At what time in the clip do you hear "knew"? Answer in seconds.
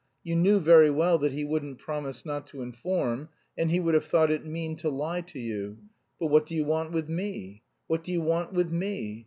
0.35-0.59